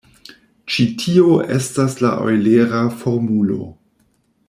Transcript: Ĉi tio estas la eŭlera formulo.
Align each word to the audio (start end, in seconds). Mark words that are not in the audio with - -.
Ĉi 0.75 0.85
tio 1.01 1.27
estas 1.57 1.99
la 2.07 2.13
eŭlera 2.31 2.83
formulo. 3.03 3.61